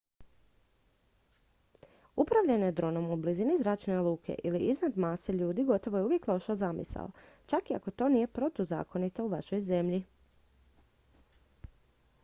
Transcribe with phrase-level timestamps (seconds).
[2.23, 7.11] upravljanje dronom u blizini zračne luke ili iznad mase ljudi gotovo je uvijek loša zamisao
[7.53, 10.01] čak i ako to nije protuzakonito u vašoj zemlji